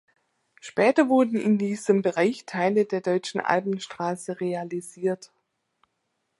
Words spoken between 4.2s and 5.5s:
realisiert.